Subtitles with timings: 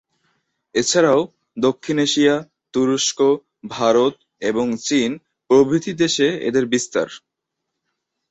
[0.75, 1.21] এছাড়াও
[1.57, 2.35] দক্ষিণ এশিয়া,
[2.73, 3.19] তুরস্ক,
[3.71, 4.13] ভারত
[4.41, 5.09] এবং চীন
[5.49, 7.07] প্রভৃতি দেশে এদের বিস্তার।